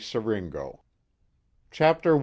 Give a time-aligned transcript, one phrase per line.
[0.01, 0.79] SIRINGO.
[1.69, 2.19] CHAPTER I.